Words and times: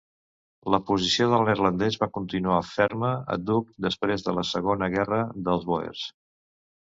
La 0.75 0.77
posició 0.85 1.25
del 1.33 1.43
neerlandès 1.49 1.97
va 2.03 2.07
continuar 2.15 2.57
ferma 2.69 3.11
àdhuc 3.35 3.69
després 3.87 4.25
de 4.29 4.35
la 4.39 4.45
segona 4.53 4.89
guerra 4.95 5.19
dels 5.49 5.69
bòers. 5.73 6.07